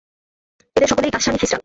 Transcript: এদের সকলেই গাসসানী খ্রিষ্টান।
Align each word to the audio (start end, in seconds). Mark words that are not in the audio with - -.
এদের 0.75 0.89
সকলেই 0.89 1.13
গাসসানী 1.13 1.37
খ্রিষ্টান। 1.37 1.59